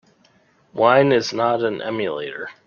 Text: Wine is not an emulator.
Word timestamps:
Wine 0.73 1.11
is 1.11 1.31
not 1.31 1.61
an 1.61 1.79
emulator. 1.79 2.49